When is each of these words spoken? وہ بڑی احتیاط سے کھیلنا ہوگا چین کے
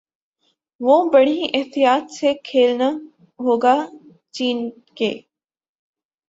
وہ 0.81 0.95
بڑی 1.11 1.41
احتیاط 1.53 2.11
سے 2.11 2.33
کھیلنا 2.43 2.89
ہوگا 3.39 3.75
چین 4.31 4.69
کے 4.95 5.11